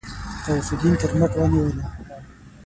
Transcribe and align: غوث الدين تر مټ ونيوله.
غوث 0.43 0.67
الدين 0.73 0.93
تر 1.01 1.09
مټ 1.19 1.31
ونيوله. 1.37 1.83